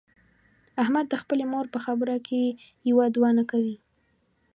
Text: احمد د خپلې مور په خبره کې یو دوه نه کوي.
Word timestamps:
احمد 0.83 1.05
د 1.09 1.13
خپلې 1.21 1.45
مور 1.51 1.65
په 1.73 1.79
خبره 1.85 2.15
کې 2.27 2.41
یو 2.89 2.97
دوه 3.15 3.29
نه 3.37 3.43
کوي. 3.51 3.75